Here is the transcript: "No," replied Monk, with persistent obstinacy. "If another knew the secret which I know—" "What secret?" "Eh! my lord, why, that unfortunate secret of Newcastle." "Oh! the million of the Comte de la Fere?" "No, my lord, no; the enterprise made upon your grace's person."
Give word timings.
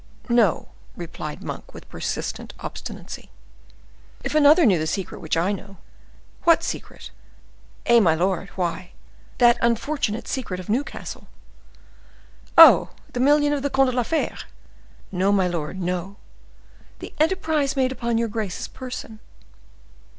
"No," 0.29 0.69
replied 0.97 1.43
Monk, 1.43 1.75
with 1.75 1.87
persistent 1.87 2.55
obstinacy. 2.59 3.29
"If 4.23 4.33
another 4.33 4.65
knew 4.65 4.79
the 4.79 4.87
secret 4.87 5.19
which 5.19 5.37
I 5.37 5.51
know—" 5.51 5.77
"What 6.43 6.63
secret?" 6.63 7.11
"Eh! 7.85 7.99
my 7.99 8.15
lord, 8.15 8.49
why, 8.55 8.93
that 9.37 9.59
unfortunate 9.61 10.27
secret 10.27 10.59
of 10.59 10.69
Newcastle." 10.69 11.27
"Oh! 12.57 12.89
the 13.13 13.19
million 13.19 13.53
of 13.53 13.61
the 13.61 13.69
Comte 13.69 13.91
de 13.91 13.95
la 13.95 14.01
Fere?" 14.01 14.39
"No, 15.11 15.31
my 15.31 15.47
lord, 15.47 15.79
no; 15.79 16.15
the 16.97 17.13
enterprise 17.19 17.75
made 17.75 17.91
upon 17.91 18.17
your 18.17 18.27
grace's 18.27 18.67
person." 18.67 19.19